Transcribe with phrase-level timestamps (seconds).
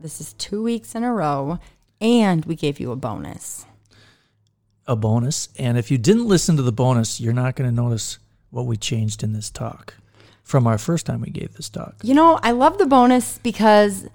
[0.00, 1.58] this is two weeks in a row,
[2.00, 3.66] and we gave you a bonus.
[4.86, 5.48] A bonus.
[5.58, 8.18] And if you didn't listen to the bonus, you're not going to notice
[8.50, 9.94] what we changed in this talk
[10.42, 11.94] from our first time we gave this talk.
[12.02, 14.08] You know, I love the bonus because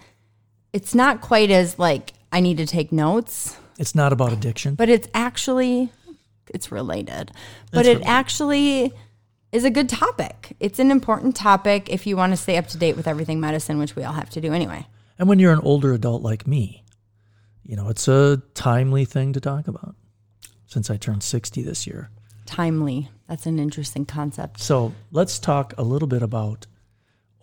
[0.74, 4.76] it's not quite as like I need to take notes, It's not about addiction.
[4.76, 5.92] but it's actually
[6.54, 7.32] it's related.
[7.72, 8.08] But It's it related.
[8.10, 8.94] actually
[9.54, 10.58] is a good topic.
[10.60, 13.78] It's an important topic if you want to stay up to date with everything medicine,
[13.78, 14.86] which we all have to do anyway.
[15.18, 16.84] And when you're an older adult like me,
[17.64, 19.96] you know, it's a timely thing to talk about
[20.68, 22.10] since I turned 60 this year.
[22.46, 23.10] Timely.
[23.28, 24.60] That's an interesting concept.
[24.60, 26.68] So let's talk a little bit about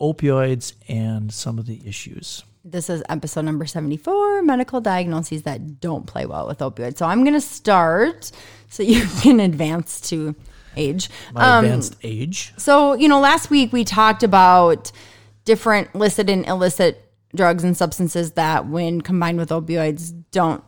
[0.00, 2.44] opioids and some of the issues.
[2.64, 6.98] This is episode number 74 medical diagnoses that don't play well with opioids.
[6.98, 8.30] So I'm going to start
[8.68, 10.36] so you can advance to
[10.76, 11.10] age.
[11.32, 12.52] My Um, advanced age.
[12.58, 14.92] So, you know, last week we talked about
[15.44, 20.62] different licit and illicit drugs and substances that, when combined with opioids, don't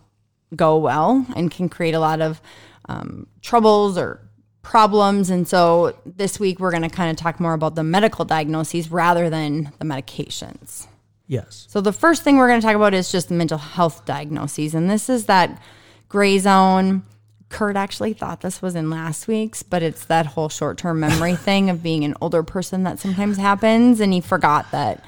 [0.54, 2.40] go well and can create a lot of
[2.88, 4.20] um, troubles or
[4.62, 5.30] problems.
[5.30, 8.90] And so this week we're going to kind of talk more about the medical diagnoses
[8.90, 10.86] rather than the medications.
[11.26, 11.66] Yes.
[11.70, 14.74] So the first thing we're going to talk about is just the mental health diagnoses,
[14.74, 15.60] and this is that
[16.08, 17.04] gray zone.
[17.48, 21.70] Kurt actually thought this was in last week's, but it's that whole short-term memory thing
[21.70, 25.02] of being an older person that sometimes happens, and he forgot that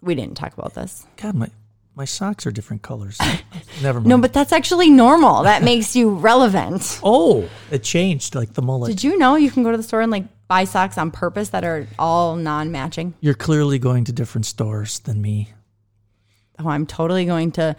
[0.00, 1.06] we didn't talk about this.
[1.16, 1.48] God, my,
[1.94, 3.18] my socks are different colors.
[3.82, 4.08] Never mind.
[4.08, 5.42] No, but that's actually normal.
[5.42, 7.00] That makes you relevant.
[7.04, 8.90] oh, it changed like the mullet.
[8.90, 11.50] Did you know you can go to the store and like buy socks on purpose
[11.50, 13.14] that are all non-matching?
[13.20, 15.52] You're clearly going to different stores than me.
[16.58, 17.76] oh, I'm totally going to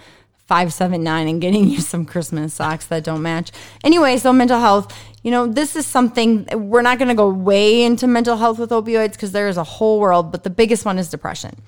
[0.50, 3.52] 579 and getting you some Christmas socks that don't match.
[3.84, 4.92] Anyway, so mental health,
[5.22, 8.72] you know, this is something we're not going to go way into mental health with
[8.72, 11.62] opioids because there is a whole world, but the biggest one is depression.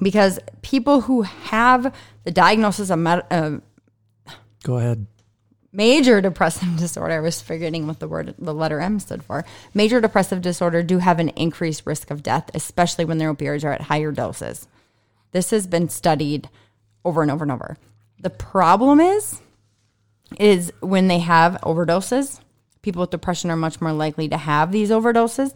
[0.00, 3.58] Because people who have the diagnosis of med- uh,
[4.62, 5.06] Go ahead.
[5.72, 9.44] major depressive disorder, I was forgetting what the word, the letter M stood for.
[9.74, 13.72] Major depressive disorder do have an increased risk of death, especially when their opioids are
[13.72, 14.68] at higher doses.
[15.32, 16.48] This has been studied
[17.04, 17.76] over and over and over.
[18.20, 19.40] The problem is,
[20.38, 22.40] is when they have overdoses,
[22.82, 25.54] people with depression are much more likely to have these overdoses.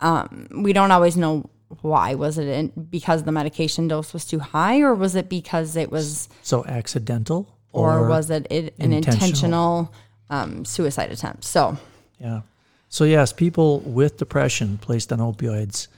[0.00, 1.48] Um, we don't always know
[1.82, 2.14] why.
[2.14, 5.90] Was it in, because the medication dose was too high, or was it because it
[5.90, 8.94] was So accidental or, was it, it an intentional.
[8.94, 9.94] intentional
[10.30, 11.44] um, suicide attempt?
[11.44, 11.76] So,
[12.18, 12.42] Yeah.
[12.88, 15.88] So yes, people with depression placed on opioids,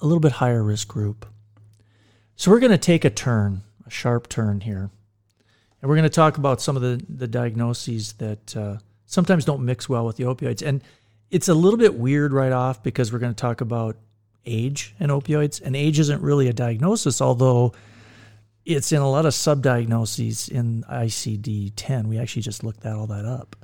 [0.00, 1.26] a little bit higher risk group.
[2.36, 4.90] So we're going to take a turn, a sharp turn here,
[5.82, 9.64] and we're going to talk about some of the the diagnoses that uh, sometimes don't
[9.64, 10.82] mix well with the opioids, and
[11.30, 13.96] it's a little bit weird right off because we're going to talk about
[14.46, 17.72] age and opioids, and age isn't really a diagnosis, although
[18.64, 22.06] it's in a lot of subdiagnoses in ICD-10.
[22.06, 23.56] We actually just looked that all that up.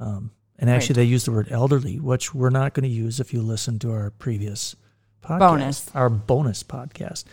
[0.00, 3.32] Um, and actually, they use the word elderly, which we're not going to use if
[3.32, 4.74] you listen to our previous
[5.22, 5.90] podcast, Bonus.
[5.94, 7.24] our bonus podcast.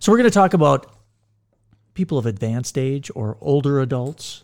[0.00, 0.92] So we're going to talk about
[1.94, 4.42] people of advanced age or older adults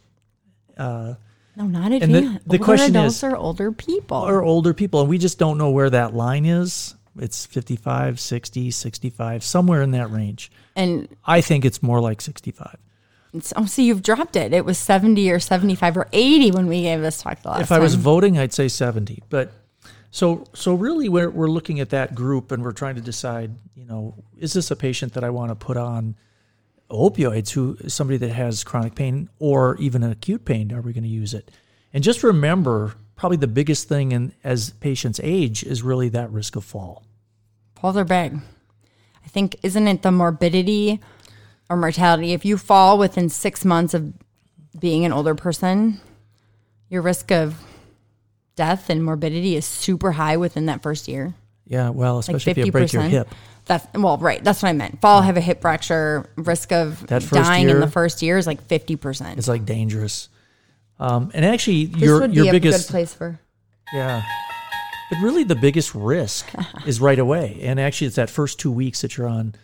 [1.56, 4.16] no, not the- the older question adults is- are older people.
[4.18, 5.00] or older people.
[5.00, 6.94] And we just don't know where that line is.
[7.18, 10.50] It's 55, 60, 65, somewhere in that range.
[10.76, 12.76] and I think it's more like 65.
[13.34, 14.52] it's, oh, see, you've dropped it.
[14.52, 17.72] It was 70 or 75 or 80 when we gave this talk the last if
[17.72, 19.22] I was voting, I'd say 70.
[19.28, 19.52] But
[20.12, 23.84] so so really we're we're looking at that group and we're trying to decide, you
[23.84, 26.16] know, is this a patient that I want to put on
[26.90, 31.04] opioids who somebody that has chronic pain or even an acute pain, are we going
[31.04, 31.50] to use it?
[31.92, 36.56] And just remember, probably the biggest thing in as patients age is really that risk
[36.56, 37.04] of fall.
[37.78, 38.38] Falls are big.
[39.22, 41.00] I think, isn't it the morbidity
[41.68, 42.32] or mortality?
[42.32, 44.14] If you fall within six months of
[44.78, 46.00] being an older person,
[46.88, 47.60] your risk of
[48.56, 51.34] death and morbidity is super high within that first year.
[51.66, 53.28] Yeah, well, Like especially fifty if you break your hip.
[53.66, 54.42] That's well, right.
[54.42, 55.02] That's what I meant.
[55.02, 58.96] Fall, have a hip fracture, risk of dying in the first year is like fifty
[58.96, 59.38] percent.
[59.38, 60.29] It's like dangerous.
[61.00, 63.40] Um, and actually, This your would your be a biggest good place for.
[63.92, 64.22] Yeah.
[65.10, 66.52] But really the biggest risk
[66.86, 67.58] is right away.
[67.62, 69.54] And actually it's that first two weeks that you're on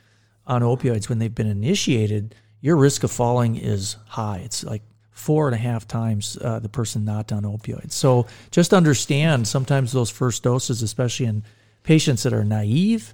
[0.46, 4.38] on opioids when they've been initiated, your risk of falling is high.
[4.44, 7.92] It's like four and a half times uh, the person not on opioids.
[7.92, 11.42] So just understand sometimes those first doses, especially in
[11.82, 13.12] patients that are naive,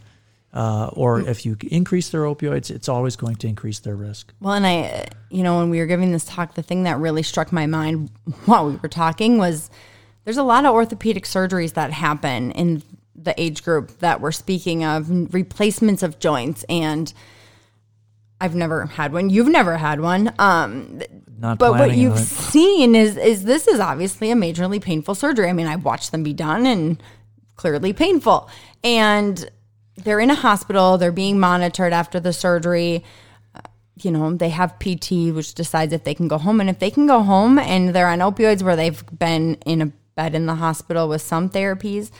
[0.52, 4.32] uh, or if you increase their opioids, it's always going to increase their risk.
[4.40, 7.22] Well, and I, you know, when we were giving this talk, the thing that really
[7.22, 8.10] struck my mind
[8.44, 9.70] while we were talking was
[10.24, 12.82] there's a lot of orthopedic surgeries that happen in
[13.14, 16.64] the age group that we're speaking of, replacements of joints.
[16.68, 17.12] And
[18.40, 19.30] I've never had one.
[19.30, 20.34] You've never had one.
[20.38, 21.00] Um,
[21.38, 25.48] Not but what you've seen is is this is obviously a majorly painful surgery.
[25.48, 27.02] I mean, I've watched them be done and
[27.56, 28.50] clearly painful.
[28.82, 29.48] And
[29.96, 33.04] they're in a hospital, they're being monitored after the surgery.
[33.54, 33.60] Uh,
[33.96, 36.60] You know, they have PT, which decides if they can go home.
[36.60, 39.86] And if they can go home and they're on opioids where they've been in a
[40.14, 42.10] bed in the hospital with some therapies,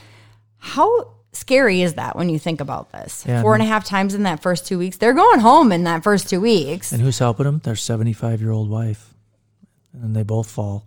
[0.58, 3.24] how scary is that when you think about this?
[3.26, 4.98] Yeah, Four and a half times in that first two weeks.
[4.98, 6.92] They're going home in that first two weeks.
[6.92, 7.60] And who's helping them?
[7.64, 9.14] Their 75 year old wife.
[9.94, 10.84] And they both fall.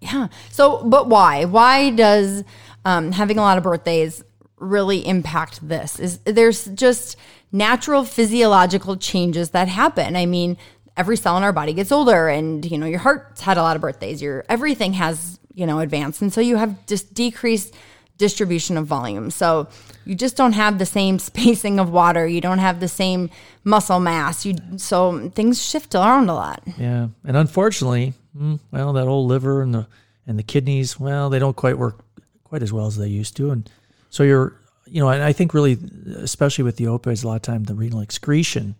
[0.00, 0.28] Yeah.
[0.50, 1.44] So, but why?
[1.46, 2.44] Why does
[2.84, 4.22] um, having a lot of birthdays
[4.58, 5.98] really impact this?
[5.98, 7.16] Is there's just
[7.52, 10.16] natural physiological changes that happen.
[10.16, 10.56] I mean,
[10.96, 13.76] every cell in our body gets older, and you know, your heart's had a lot
[13.76, 14.22] of birthdays.
[14.22, 17.74] Your everything has you know advanced, and so you have just decreased
[18.16, 19.30] distribution of volume.
[19.30, 19.68] So
[20.04, 22.26] you just don't have the same spacing of water.
[22.26, 23.30] You don't have the same
[23.64, 24.44] muscle mass.
[24.44, 26.62] You so things shift around a lot.
[26.78, 29.86] Yeah, and unfortunately, mm, well, that old liver and the
[30.26, 32.00] and the kidneys, well, they don't quite work
[32.44, 33.68] quite as well as they used to, and
[34.14, 34.54] so you're,
[34.86, 35.76] you know, and I think really,
[36.18, 38.76] especially with the opioids, a lot of time the renal excretion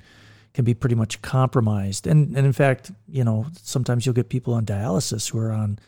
[0.52, 4.54] can be pretty much compromised, and and in fact, you know, sometimes you'll get people
[4.54, 5.80] on dialysis who are on,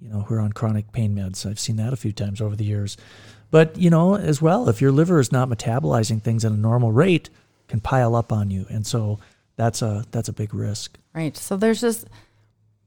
[0.00, 1.44] you know, who are on chronic pain meds.
[1.44, 2.96] I've seen that a few times over the years,
[3.50, 6.92] but you know, as well, if your liver is not metabolizing things at a normal
[6.92, 7.30] rate,
[7.66, 9.18] can pile up on you, and so
[9.56, 10.98] that's a that's a big risk.
[11.12, 11.36] Right.
[11.36, 12.06] So there's just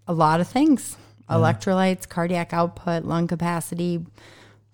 [0.07, 0.95] a lot of things
[1.30, 4.06] electrolytes, cardiac output, lung capacity,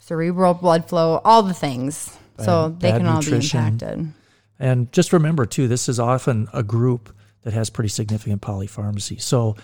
[0.06, 2.18] cerebral blood flow, all the things.
[2.40, 3.60] so they bad can all nutrition.
[3.60, 4.14] be impacted.
[4.60, 9.22] And just remember too, this is often a group that has pretty significant polypharmacy.
[9.22, 9.56] So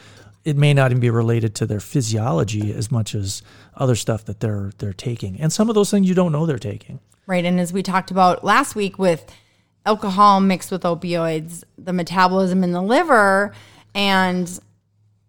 [0.46, 3.42] it may not even be related to their physiology as much as
[3.76, 5.40] other stuff that they're they're taking.
[5.40, 7.00] And some of those things you don't know they're taking.
[7.28, 7.44] Right.
[7.44, 9.26] And as we talked about last week with
[9.86, 13.54] alcohol mixed with opioids, the metabolism in the liver,
[13.94, 14.60] and,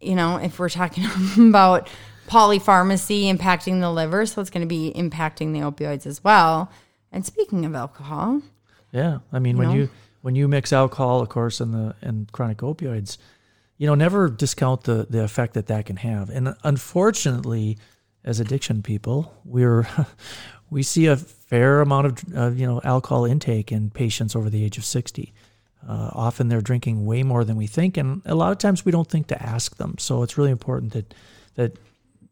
[0.00, 1.04] you know, if we're talking
[1.48, 1.88] about
[2.30, 6.70] polypharmacy impacting the liver, so it's going to be impacting the opioids as well.
[7.10, 8.42] And speaking of alcohol,
[8.92, 9.18] Yeah.
[9.32, 9.74] I mean when know?
[9.74, 9.90] you
[10.22, 13.18] when you mix alcohol, of course, and the and chronic opioids,
[13.78, 16.30] you know, never discount the the effect that that can have.
[16.30, 17.78] And unfortunately,
[18.24, 19.88] as addiction people, we're
[20.70, 24.64] we see a fair amount of uh, you know alcohol intake in patients over the
[24.64, 25.32] age of 60.
[25.88, 28.92] Uh, often they're drinking way more than we think, and a lot of times we
[28.92, 29.96] don't think to ask them.
[29.98, 31.14] So it's really important that
[31.54, 31.76] that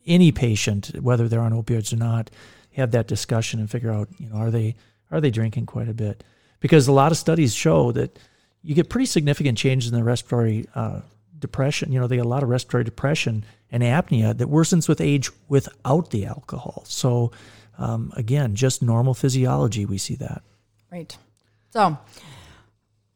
[0.09, 2.31] any patient, whether they're on opioids or not,
[2.73, 4.75] have that discussion and figure out you know are they
[5.11, 6.25] are they drinking quite a bit?
[6.61, 8.19] Because a lot of studies show that
[8.63, 11.01] you get pretty significant changes in the respiratory uh,
[11.39, 11.93] depression.
[11.93, 15.31] You know, they get a lot of respiratory depression and apnea that worsens with age
[15.49, 16.85] without the alcohol.
[16.87, 17.33] So,
[17.79, 20.43] um, again, just normal physiology, we see that.
[20.91, 21.17] Right.
[21.71, 21.97] So,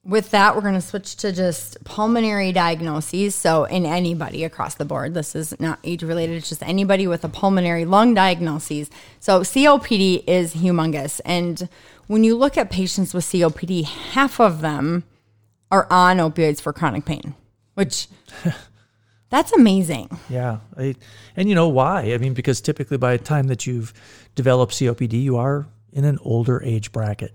[0.05, 3.35] with that, we're going to switch to just pulmonary diagnoses.
[3.35, 7.25] So, in anybody across the board, this is not age related, it's just anybody with
[7.25, 8.91] a pulmonary lung diagnoses.
[9.21, 11.21] So, COPD is humongous.
[11.25, 11.69] And
[12.09, 15.05] when you look at patients with COPD, half of them
[15.71, 17.35] are on opioids for chronic pain,
[17.75, 18.09] which
[19.31, 20.19] that's amazing.
[20.29, 20.59] Yeah.
[20.77, 20.97] I,
[21.37, 22.13] and you know why?
[22.13, 23.95] I mean, because typically by the time that you've
[24.35, 27.33] developed COPD, you are in an older age bracket.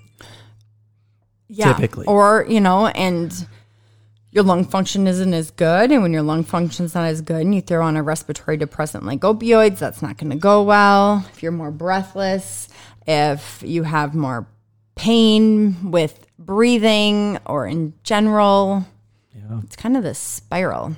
[1.49, 1.73] Yeah.
[1.73, 2.05] Typically.
[2.07, 3.47] Or, you know, and
[4.31, 5.91] your lung function isn't as good.
[5.91, 9.05] And when your lung function's not as good and you throw on a respiratory depressant
[9.05, 11.25] like opioids, that's not going to go well.
[11.33, 12.67] If you're more breathless,
[13.07, 14.47] if you have more
[14.95, 18.85] pain with breathing or in general,
[19.35, 19.61] Yeah.
[19.63, 20.95] it's kind of this spiral.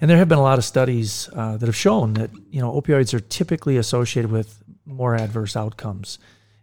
[0.00, 2.72] And there have been a lot of studies uh, that have shown that you know
[2.72, 6.18] opioids are typically associated with more adverse outcomes,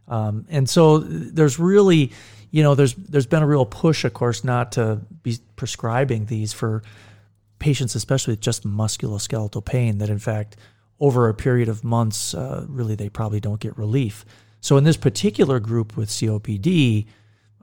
[0.10, 2.12] um, and so there's really,
[2.52, 6.54] you know, there's there's been a real push, of course, not to be prescribing these
[6.54, 6.84] for
[7.60, 10.00] patients, especially with just musculoskeletal pain.
[10.00, 10.56] That in fact,
[11.00, 14.26] over a period of months, uh, really they probably don't get relief.
[14.62, 17.06] So in this particular group with COPD,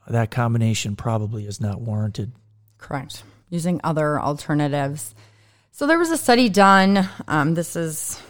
[0.08, 2.32] that combination probably is not warranted.
[2.78, 3.22] Correct.
[3.50, 5.14] Using other alternatives.
[5.72, 7.08] So there was a study done.
[7.28, 8.20] Um, this is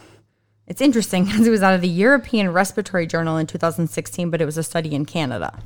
[0.66, 4.46] it's interesting because it was out of the European Respiratory Journal in 2016, but it
[4.46, 5.62] was a study in Canada.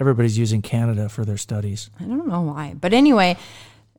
[0.00, 1.90] Everybody's using Canada for their studies.
[2.00, 3.36] I don't know why, but anyway,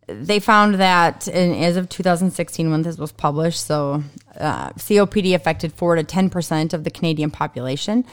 [0.08, 4.04] they found that in, as of 2016, when this was published, so
[4.40, 8.04] uh, COPD affected 4 to 10% of the Canadian population.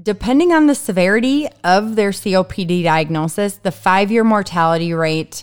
[0.00, 5.42] Depending on the severity of their COPD diagnosis, the five year mortality rate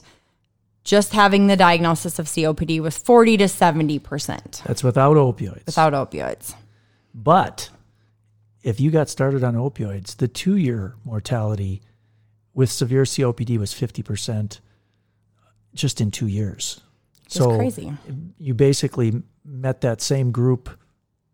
[0.83, 5.65] just having the diagnosis of COPD was 40 to 70% That's without opioids.
[5.65, 6.53] without opioids.
[7.13, 7.69] But
[8.65, 11.83] if you got started on opioids, the two year mortality
[12.55, 14.59] with severe COPD was 50%
[15.75, 16.81] just in two years.
[17.25, 17.93] It's crazy.
[18.39, 20.69] you basically met that same group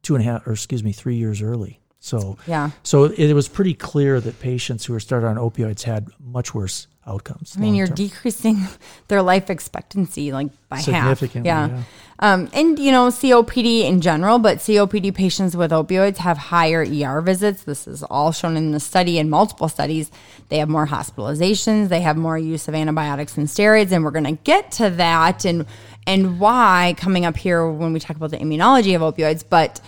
[0.04, 1.81] two and a half, or excuse me, three years early.
[2.04, 2.72] So, Yeah.
[2.82, 6.88] so it was pretty clear that patients who were started on opioids had much worse
[7.06, 7.54] outcomes.
[7.56, 8.08] I mean, you're long-term.
[8.08, 8.58] decreasing
[9.08, 11.22] their life expectancy like by half.
[11.36, 11.42] Yeah.
[11.44, 11.84] yeah.
[12.20, 17.22] Um, and, you know, COPD in general, but COPD patients with opioids have higher ER
[17.22, 17.64] visits.
[17.64, 20.12] This is all shown in the study in multiple studies.
[20.50, 23.92] They have more hospitalizations, they have more use of antibiotics and steroids.
[23.92, 25.66] And we're going to get to that and,
[26.08, 29.44] and why coming up here when we talk about the immunology of opioids.
[29.48, 29.80] But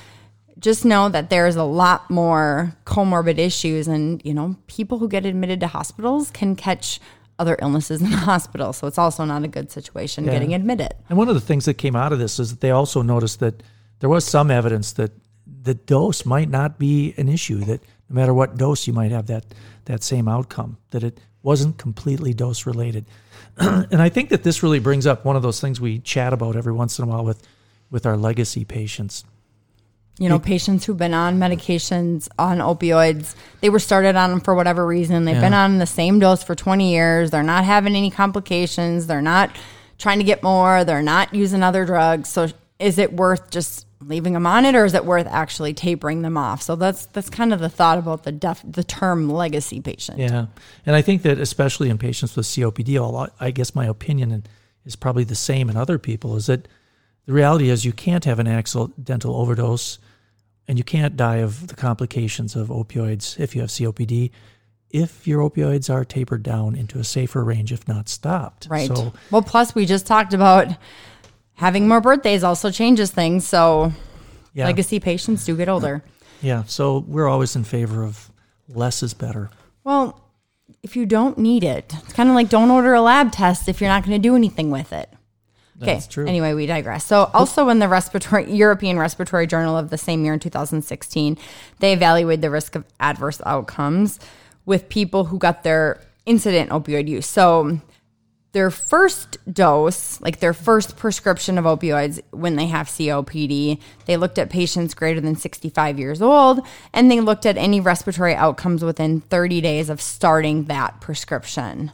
[0.60, 5.26] just know that there's a lot more comorbid issues and you know people who get
[5.26, 7.00] admitted to hospitals can catch
[7.40, 11.18] other illnesses in the hospital so it's also not a good situation getting admitted And
[11.18, 13.64] one of the things that came out of this is that they also noticed that
[14.00, 15.12] there was some evidence that
[15.46, 17.60] the dose might not be an issue.
[17.60, 19.46] That no matter what dose, you might have that
[19.86, 20.78] that same outcome.
[20.92, 23.06] That it wasn't completely dose related.
[23.58, 26.56] and I think that this really brings up one of those things we chat about
[26.56, 27.48] every once in a while with
[27.90, 29.24] with our legacy patients.
[30.20, 34.54] You know patients who've been on medications on opioids they were started on them for
[34.54, 35.26] whatever reason.
[35.26, 37.32] They've been on the same dose for 20 years.
[37.32, 39.08] They're not having any complications.
[39.08, 39.56] They're not
[39.98, 40.84] trying to get more.
[40.84, 42.30] They're not using other drugs.
[42.30, 46.22] So is it worth just leaving them on it or is it worth actually tapering
[46.22, 46.62] them off?
[46.62, 50.20] So that's that's kind of the thought about the def, the term legacy patient.
[50.20, 50.48] Yeah,
[50.86, 54.46] and I think that especially in patients with COPD, I guess my opinion
[54.86, 56.36] is probably the same in other people.
[56.36, 56.68] Is that
[57.26, 60.00] the reality is you can't have an accidental overdose,
[60.68, 64.32] and you can't die of the complications of opioids if you have COPD,
[64.90, 68.68] if your opioids are tapered down into a safer range, if not stopped.
[68.70, 70.68] right So well plus we just talked about
[71.56, 73.92] having more birthdays also changes things so
[74.54, 76.04] yeah, legacy patients do get older
[76.42, 76.64] yeah.
[76.66, 78.30] So we're always in favor of
[78.70, 79.50] less is better.
[79.84, 80.20] Well,
[80.82, 83.80] if you don't need it, it's kind of like don't order a lab test if
[83.82, 85.10] you're not going to do anything with it.
[85.82, 85.94] Okay.
[85.94, 86.28] That's true.
[86.28, 87.06] Anyway, we digress.
[87.06, 91.38] So, also in the respiratory European Respiratory Journal of the same year in 2016,
[91.80, 94.20] they evaluated the risk of adverse outcomes
[94.66, 97.26] with people who got their incident opioid use.
[97.26, 97.80] So,
[98.54, 104.38] their first dose, like their first prescription of opioids when they have COPD, they looked
[104.38, 106.60] at patients greater than 65 years old
[106.94, 111.92] and they looked at any respiratory outcomes within 30 days of starting that prescription.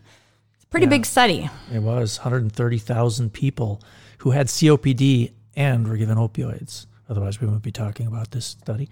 [0.70, 1.50] Pretty big study.
[1.74, 3.82] It was 130,000 people
[4.20, 6.86] who had COPD and were given opioids.
[7.10, 8.88] Otherwise, we wouldn't be talking about this study.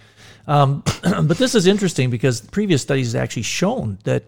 [0.47, 4.23] Um, but this is interesting because previous studies have actually shown that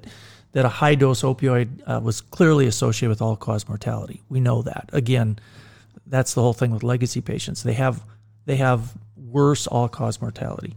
[0.51, 4.23] that a high dose opioid uh, was clearly associated with all cause mortality.
[4.29, 4.89] We know that.
[4.93, 5.37] Again,
[6.07, 7.63] that's the whole thing with legacy patients.
[7.63, 8.03] They have
[8.45, 10.75] they have worse all cause mortality.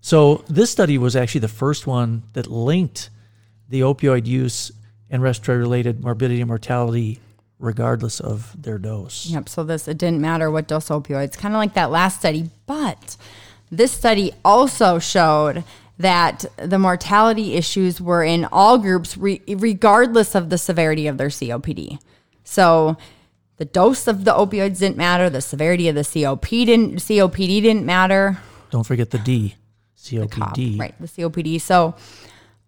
[0.00, 3.10] So this study was actually the first one that linked
[3.68, 4.72] the opioid use
[5.14, 7.20] and respiratory related morbidity and mortality
[7.60, 9.26] regardless of their dose.
[9.26, 9.48] Yep.
[9.48, 12.50] So this it didn't matter what dose opioids, kind of like that last study.
[12.66, 13.16] But
[13.70, 15.62] this study also showed
[15.98, 21.28] that the mortality issues were in all groups, re- regardless of the severity of their
[21.28, 22.00] COPD.
[22.42, 22.96] So
[23.58, 25.30] the dose of the opioids didn't matter.
[25.30, 28.38] The severity of the COP didn't, COPD didn't matter.
[28.70, 29.54] Don't forget the D,
[29.96, 30.80] COPD.
[30.80, 30.94] right?
[30.98, 31.60] The COPD.
[31.60, 31.94] So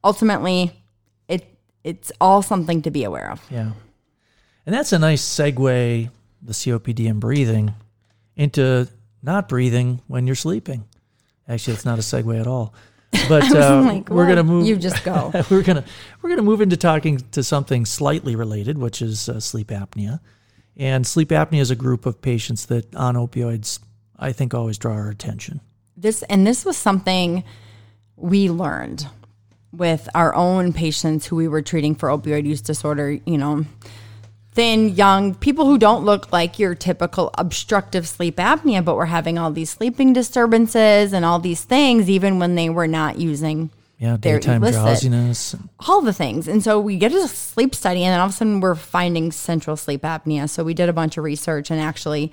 [0.04, 0.72] ultimately,
[1.86, 3.40] it's all something to be aware of.
[3.48, 3.70] Yeah.
[4.66, 6.10] And that's a nice segue,
[6.42, 7.74] the COPD and breathing,
[8.34, 8.88] into
[9.22, 10.84] not breathing when you're sleeping.
[11.48, 12.74] Actually, it's not a segue at all.
[13.28, 14.66] But uh, like, we're gonna move.
[14.66, 15.32] you just go.
[15.50, 15.84] we're gonna
[16.20, 20.20] we're gonna move into talking to something slightly related, which is uh, sleep apnea.
[20.76, 23.78] And sleep apnea is a group of patients that on opioids,
[24.18, 25.60] I think, always draw our attention.
[25.96, 27.42] this and this was something
[28.16, 29.06] we learned
[29.72, 33.64] with our own patients who we were treating for opioid use disorder you know
[34.52, 39.38] thin young people who don't look like your typical obstructive sleep apnea but were having
[39.38, 43.68] all these sleeping disturbances and all these things even when they were not using
[43.98, 45.54] Yeah, daytime illicit- drowsiness.
[45.86, 46.48] all the things.
[46.48, 49.32] And so we get a sleep study, and then all of a sudden we're finding
[49.32, 50.48] central sleep apnea.
[50.50, 52.30] So we did a bunch of research, and actually,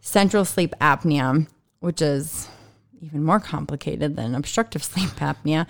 [0.00, 1.46] central sleep apnea,
[1.78, 2.48] which is
[3.00, 5.66] even more complicated than obstructive sleep apnea,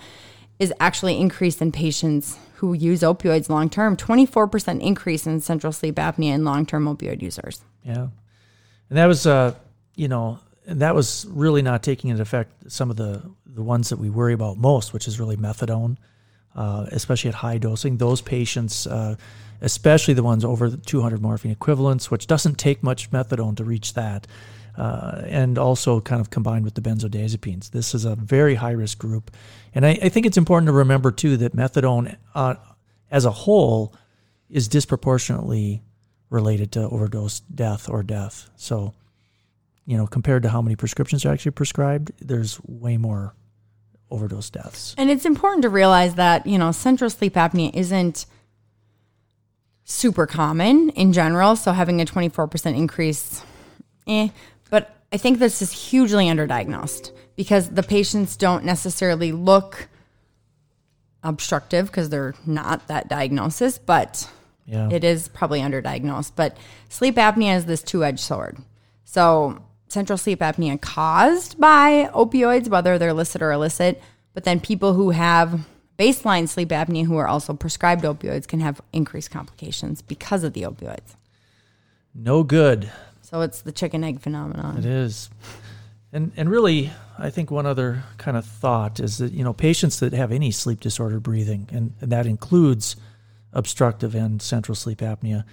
[0.59, 3.97] is actually increased in patients who use opioids long term.
[3.97, 7.61] 24% increase in central sleep apnea in long term opioid users.
[7.83, 8.07] Yeah.
[8.89, 9.55] And that was, uh,
[9.95, 13.89] you know, and that was really not taking into effect some of the, the ones
[13.89, 15.97] that we worry about most, which is really methadone,
[16.55, 17.97] uh, especially at high dosing.
[17.97, 19.15] Those patients, uh,
[19.61, 24.27] especially the ones over 200 morphine equivalents, which doesn't take much methadone to reach that,
[24.77, 27.71] uh, and also kind of combined with the benzodiazepines.
[27.71, 29.31] This is a very high risk group.
[29.73, 32.55] And I, I, think it's important to remember, too, that methadone uh,
[33.09, 33.93] as a whole
[34.49, 35.81] is disproportionately
[36.29, 38.49] related to overdose death or death.
[38.55, 38.93] So,
[39.85, 43.35] you know, compared to how many prescriptions are actually prescribed, there's way more
[44.11, 44.95] overdose deaths.
[44.97, 48.25] And it's important to realize that, you know, central sleep apnea isn't
[49.83, 51.55] super common in general.
[51.55, 53.43] So having a 24% increase,
[54.07, 54.29] eh.
[55.11, 59.87] I think this is hugely underdiagnosed because the patients don't necessarily look
[61.23, 64.29] obstructive because they're not that diagnosis, but
[64.65, 64.89] yeah.
[64.91, 66.31] it is probably underdiagnosed.
[66.35, 66.57] But
[66.89, 68.57] sleep apnea is this two edged sword.
[69.03, 74.01] So central sleep apnea caused by opioids, whether they're licit or illicit,
[74.33, 75.65] but then people who have
[75.97, 80.63] baseline sleep apnea who are also prescribed opioids can have increased complications because of the
[80.63, 81.15] opioids.
[82.13, 82.91] No good.
[83.25, 84.77] So it's the chicken egg phenomenon.
[84.77, 85.29] It is.
[86.13, 89.99] And and really, I think one other kind of thought is that you know patients
[89.99, 92.95] that have any sleep disorder breathing, and, and that includes
[93.51, 95.43] obstructive and central sleep apnea.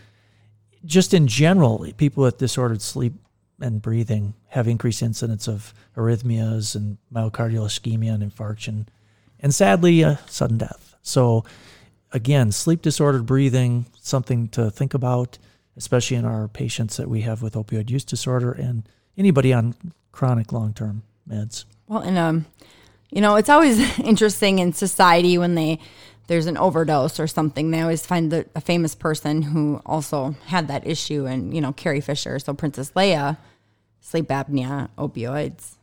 [0.85, 3.15] Just in general, people with disordered sleep
[3.61, 8.87] and breathing have increased incidence of arrhythmias and myocardial ischemia and infarction
[9.43, 10.95] and sadly, uh, sudden death.
[11.03, 11.45] So,
[12.13, 15.39] again, sleep disordered breathing, something to think about,
[15.77, 19.75] especially in our patients that we have with opioid use disorder and anybody on
[20.13, 21.65] chronic long term meds.
[21.89, 22.47] Well, and um,
[23.11, 25.79] you know, it's always interesting in society when they
[26.29, 27.71] there's an overdose or something.
[27.71, 31.73] They always find the, a famous person who also had that issue, and you know,
[31.73, 33.37] Carrie Fisher, so Princess Leia,
[34.01, 35.77] sleep apnea, opioids.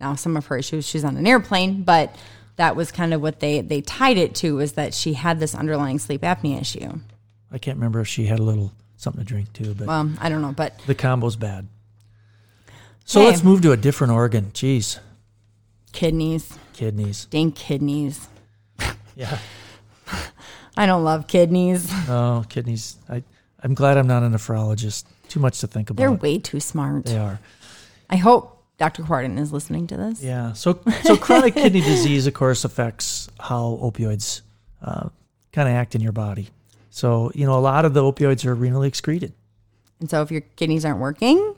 [0.00, 2.14] Now, some of her issues, she's on an airplane, but
[2.56, 5.54] that was kind of what they they tied it to was that she had this
[5.54, 6.98] underlying sleep apnea issue.
[7.50, 8.72] I can't remember if she had a little
[9.04, 11.68] something to drink too, but well, I don't know, but the combo's bad.
[13.04, 13.26] So hey.
[13.26, 14.50] let's move to a different organ.
[14.52, 14.98] Jeez.
[15.92, 16.58] Kidneys.
[16.72, 17.26] Kidneys.
[17.26, 18.26] Dang kidneys.
[19.14, 19.38] yeah.
[20.76, 21.88] I don't love kidneys.
[22.08, 22.96] Oh, kidneys.
[23.08, 23.22] I
[23.64, 25.04] I'm glad I'm not a nephrologist.
[25.28, 26.00] Too much to think about.
[26.00, 27.06] They're way too smart.
[27.06, 27.40] They are.
[28.10, 29.02] I hope Dr.
[29.02, 30.22] Quardon is listening to this.
[30.22, 30.52] Yeah.
[30.52, 34.42] So, so chronic kidney disease, of course, affects how opioids
[34.82, 35.08] uh,
[35.52, 36.50] kind of act in your body.
[36.94, 39.32] So, you know, a lot of the opioids are renally excreted.
[39.98, 41.56] And so, if your kidneys aren't working,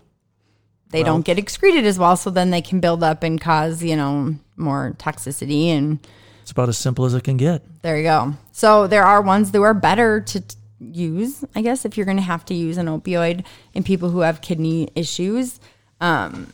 [0.89, 2.17] they well, don't get excreted as well.
[2.17, 5.67] So then they can build up and cause, you know, more toxicity.
[5.67, 5.99] And
[6.41, 7.63] it's about as simple as it can get.
[7.83, 8.33] There you go.
[8.53, 12.17] So there are ones that are better to t- use, I guess, if you're going
[12.17, 13.45] to have to use an opioid
[13.75, 15.61] in people who have kidney issues.
[16.01, 16.51] Um,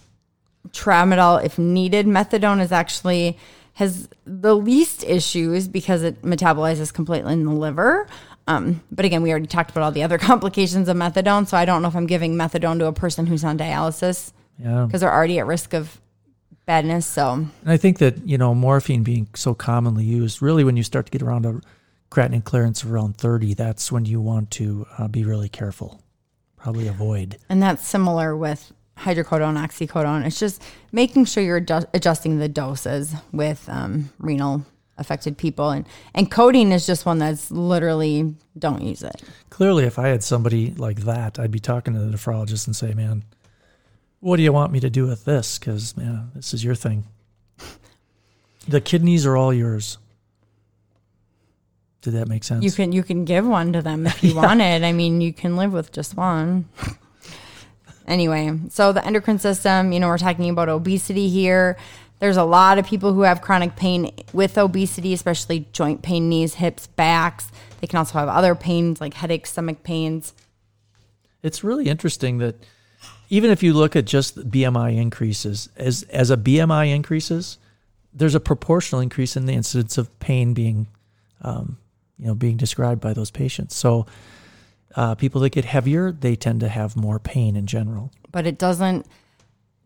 [0.71, 2.07] tramadol if needed.
[2.07, 3.39] Methadone is actually
[3.75, 8.07] has the least issues because it metabolizes completely in the liver.
[8.47, 11.65] Um, but again, we already talked about all the other complications of methadone, so I
[11.65, 14.85] don't know if I'm giving methadone to a person who's on dialysis yeah.
[14.87, 16.01] because they're already at risk of
[16.67, 17.07] badness.
[17.07, 20.83] So, and I think that you know morphine being so commonly used, really, when you
[20.83, 21.61] start to get around a
[22.11, 26.03] creatinine clearance of around 30, that's when you want to uh, be really careful,
[26.57, 27.39] probably avoid.
[27.49, 30.27] And that's similar with hydrocodone, oxycodone.
[30.27, 34.65] It's just making sure you're adjust, adjusting the doses with um, renal
[34.99, 35.71] affected people.
[35.71, 39.23] And, and codeine is just one that's literally don't use it.
[39.51, 42.95] Clearly, if I had somebody like that, I'd be talking to the nephrologist and say,
[42.95, 43.25] man,
[44.21, 45.59] what do you want me to do with this?
[45.59, 47.05] Because, man, this is your thing.
[48.69, 49.99] The kidneys are all yours.
[52.03, 52.65] Did that make sense?
[52.65, 54.43] You can you can give one to them if you yeah.
[54.43, 54.83] want it.
[54.83, 56.69] I mean, you can live with just one.
[58.07, 61.77] Anyway, so the endocrine system, you know, we're talking about obesity here.
[62.23, 66.55] There's a lot of people who have chronic pain with obesity, especially joint pain, knees,
[66.55, 67.51] hips, backs.
[67.81, 70.33] They can also have other pains like headaches, stomach pains.
[71.43, 72.55] It's really interesting that
[73.29, 77.59] even if you look at just BMI increases, as as a BMI increases,
[78.15, 80.87] there's a proportional increase in the incidence of pain being,
[81.41, 81.77] um,
[82.21, 83.75] you know, being described by those patients.
[83.75, 84.07] So
[84.95, 88.13] uh, people that get heavier, they tend to have more pain in general.
[88.31, 89.09] But it doesn't.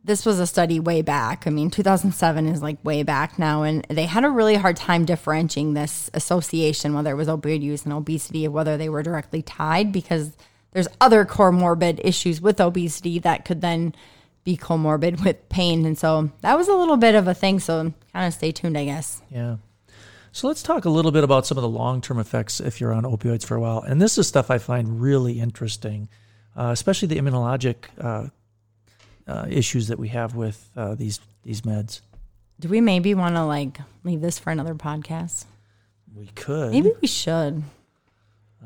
[0.07, 1.49] This was a study way back.
[1.49, 5.05] I mean, 2007 is like way back now, and they had a really hard time
[5.05, 9.43] differentiating this association, whether it was opioid use and obesity, or whether they were directly
[9.43, 10.37] tied, because
[10.71, 13.97] there's other comorbid issues with obesity that could then
[14.45, 15.85] be comorbid with pain.
[15.85, 17.59] And so that was a little bit of a thing.
[17.59, 19.23] So kind of stay tuned, I guess.
[19.29, 19.57] Yeah.
[20.31, 23.03] So let's talk a little bit about some of the long-term effects if you're on
[23.03, 23.81] opioids for a while.
[23.81, 26.09] And this is stuff I find really interesting,
[26.55, 28.29] uh, especially the immunologic uh,
[29.27, 32.01] uh, issues that we have with uh, these these meds.
[32.59, 35.45] Do we maybe want to like leave this for another podcast?
[36.15, 36.73] We could.
[36.73, 37.63] Maybe we should.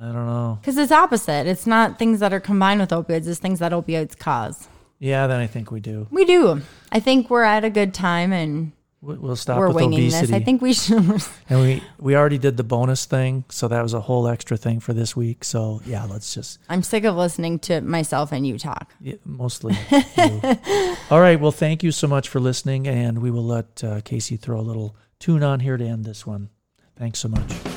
[0.00, 0.58] I don't know.
[0.60, 1.46] Because it's opposite.
[1.46, 4.68] It's not things that are combined with opioids, it's things that opioids cause.
[4.98, 6.06] Yeah, then I think we do.
[6.10, 6.62] We do.
[6.92, 10.26] I think we're at a good time and We'll stop we're with obesity.
[10.26, 10.32] this.
[10.32, 11.22] I think we should.
[11.48, 14.78] and we we already did the bonus thing, so that was a whole extra thing
[14.78, 15.42] for this week.
[15.42, 18.92] So yeah, let's just I'm sick of listening to myself and you talk.
[19.00, 19.74] Yeah, mostly.
[19.90, 20.40] you.
[21.10, 21.40] All right.
[21.40, 24.62] Well, thank you so much for listening, and we will let uh, Casey throw a
[24.62, 26.50] little tune on here to end this one.
[26.96, 27.69] Thanks so much.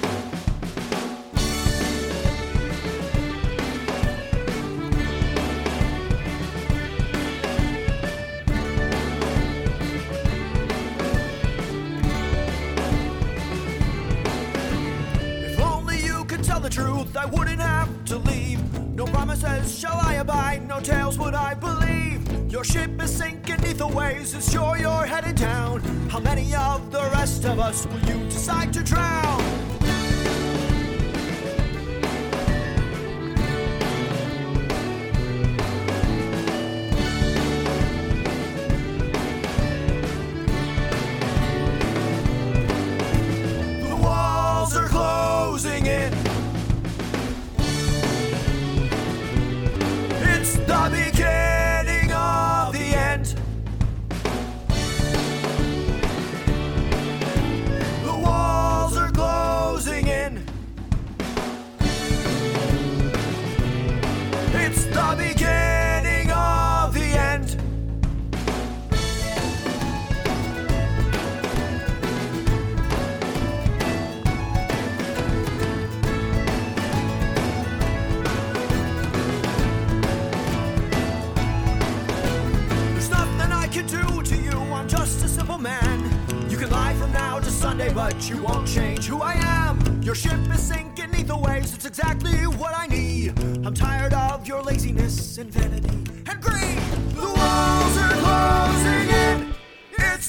[22.63, 25.82] Your ship is sinking neath the waves, it's sure you're headed down.
[26.10, 29.82] How many of the rest of us will you decide to drown?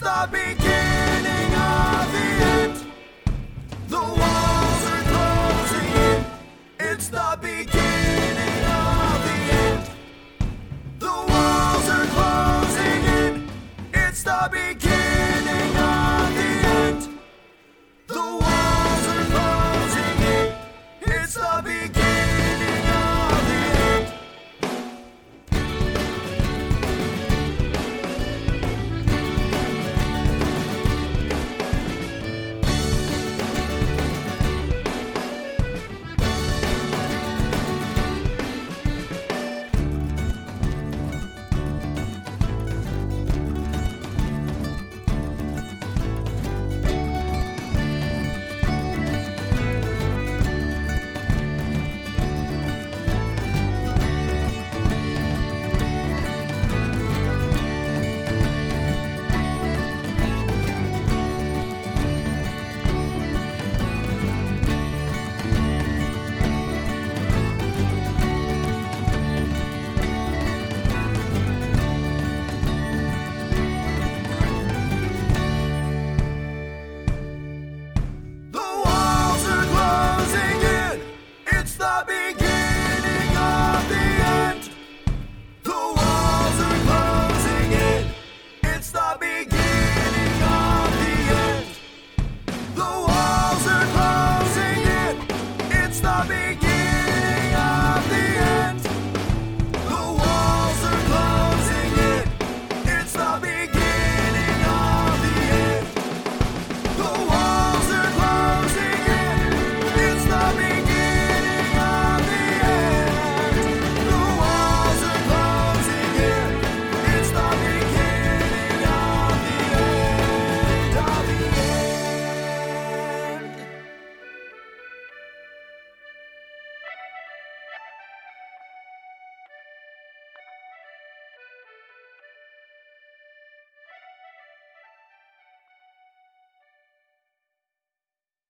[0.01, 0.64] The beginning